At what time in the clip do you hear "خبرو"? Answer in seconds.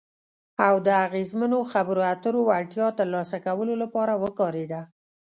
1.71-2.01